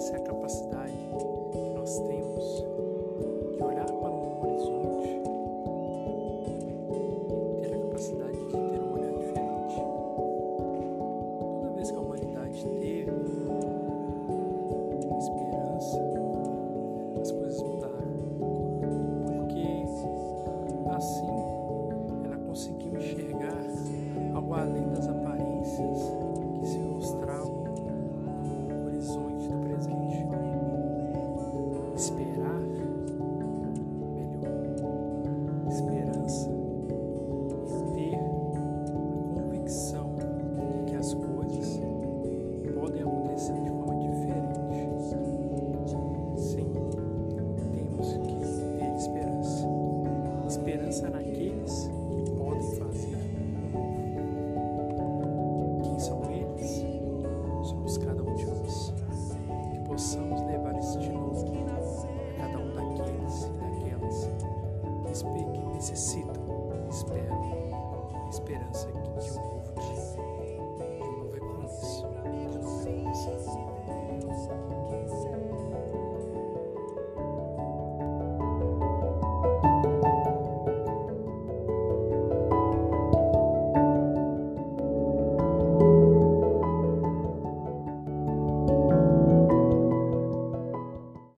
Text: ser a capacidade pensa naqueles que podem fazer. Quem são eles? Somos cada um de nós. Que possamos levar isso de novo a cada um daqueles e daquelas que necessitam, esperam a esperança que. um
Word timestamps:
ser 0.00 0.16
a 0.16 0.20
capacidade 0.20 0.79
pensa 50.90 51.08
naqueles 51.08 51.88
que 52.24 52.30
podem 52.32 52.70
fazer. 52.72 53.16
Quem 55.84 55.98
são 56.00 56.20
eles? 56.24 56.84
Somos 57.62 57.96
cada 57.98 58.20
um 58.20 58.34
de 58.34 58.44
nós. 58.46 58.92
Que 59.70 59.78
possamos 59.88 60.42
levar 60.42 60.76
isso 60.80 60.98
de 60.98 61.12
novo 61.12 61.46
a 61.46 62.40
cada 62.40 62.58
um 62.58 62.74
daqueles 62.74 63.44
e 63.44 63.50
daquelas 63.52 64.30
que 65.52 65.66
necessitam, 65.74 66.34
esperam 66.90 67.40
a 68.24 68.28
esperança 68.28 68.88
que. 68.88 69.38
um 69.38 69.49